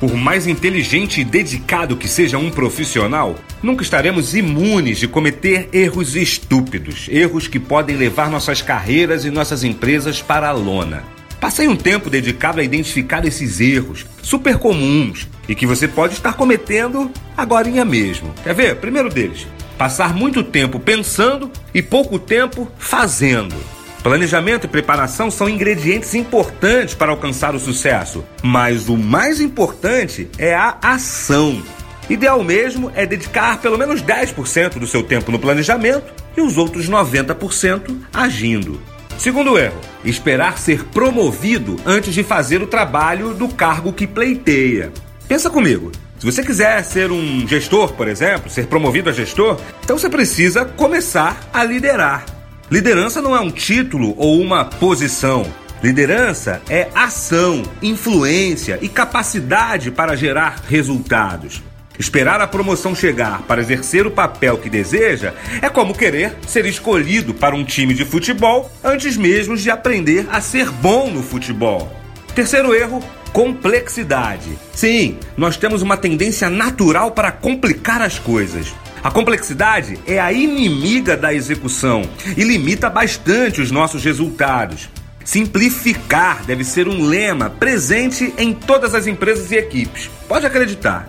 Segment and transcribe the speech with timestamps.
[0.00, 6.16] Por mais inteligente e dedicado que seja um profissional, nunca estaremos imunes de cometer erros
[6.16, 11.04] estúpidos, erros que podem levar nossas carreiras e nossas empresas para a lona.
[11.38, 16.32] Passei um tempo dedicado a identificar esses erros, super comuns, e que você pode estar
[16.32, 18.32] cometendo agora mesmo.
[18.42, 18.76] Quer ver?
[18.76, 23.54] Primeiro deles, passar muito tempo pensando e pouco tempo fazendo.
[24.02, 30.54] Planejamento e preparação são ingredientes importantes para alcançar o sucesso, mas o mais importante é
[30.54, 31.62] a ação.
[32.08, 36.88] Ideal mesmo é dedicar pelo menos 10% do seu tempo no planejamento e os outros
[36.88, 38.80] 90% agindo.
[39.18, 44.90] Segundo erro, esperar ser promovido antes de fazer o trabalho do cargo que pleiteia.
[45.28, 45.92] Pensa comigo.
[46.18, 50.64] Se você quiser ser um gestor, por exemplo, ser promovido a gestor, então você precisa
[50.64, 52.39] começar a liderar.
[52.70, 55.44] Liderança não é um título ou uma posição.
[55.82, 61.60] Liderança é ação, influência e capacidade para gerar resultados.
[61.98, 67.34] Esperar a promoção chegar para exercer o papel que deseja é como querer ser escolhido
[67.34, 71.92] para um time de futebol antes mesmo de aprender a ser bom no futebol.
[72.36, 74.56] Terceiro erro: complexidade.
[74.72, 78.72] Sim, nós temos uma tendência natural para complicar as coisas.
[79.02, 82.02] A complexidade é a inimiga da execução
[82.36, 84.90] e limita bastante os nossos resultados.
[85.24, 90.10] Simplificar deve ser um lema presente em todas as empresas e equipes.
[90.28, 91.08] Pode acreditar.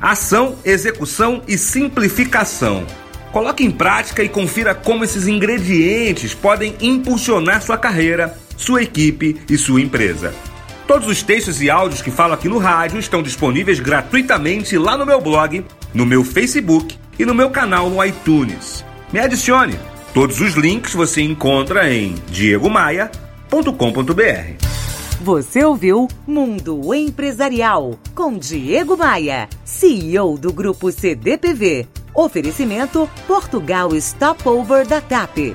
[0.00, 2.86] Ação, execução e simplificação.
[3.32, 9.58] Coloque em prática e confira como esses ingredientes podem impulsionar sua carreira, sua equipe e
[9.58, 10.32] sua empresa.
[10.86, 15.06] Todos os textos e áudios que falo aqui no rádio estão disponíveis gratuitamente lá no
[15.06, 18.84] meu blog, no meu Facebook e no meu canal no iTunes.
[19.12, 19.78] Me adicione.
[20.12, 24.66] Todos os links você encontra em diegomaia.com.br.
[25.20, 31.86] Você ouviu Mundo Empresarial com Diego Maia, CEO do Grupo CDPV.
[32.12, 35.54] Oferecimento Portugal Stopover da TAP.